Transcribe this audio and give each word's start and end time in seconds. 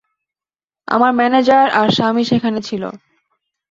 আমার 0.87 1.11
ম্যানেজার 1.13 1.65
আর 1.71 1.87
স্বামী 1.89 2.23
সেখানে 2.23 2.59
ছিল। 2.61 2.83